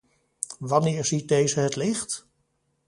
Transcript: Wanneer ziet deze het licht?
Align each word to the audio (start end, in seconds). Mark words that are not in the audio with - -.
Wanneer 0.59 1.05
ziet 1.05 1.27
deze 1.27 1.59
het 1.59 1.75
licht? 1.75 2.27